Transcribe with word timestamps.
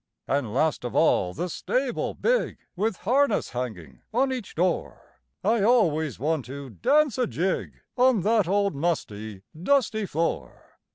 An' 0.27 0.51
last 0.51 0.83
of 0.83 0.95
all 0.95 1.31
the 1.31 1.47
stable 1.47 2.15
big, 2.15 2.57
With 2.75 2.95
harness 3.05 3.51
hanging 3.51 4.01
on 4.11 4.33
each 4.33 4.55
door, 4.55 5.21
I 5.43 5.61
always 5.61 6.17
want 6.17 6.43
to 6.45 6.71
dance 6.71 7.19
a 7.19 7.27
jig 7.27 7.81
On 7.97 8.21
that 8.21 8.47
old 8.47 8.73
musty, 8.73 9.43
dusty 9.55 10.07
floor. 10.07 10.79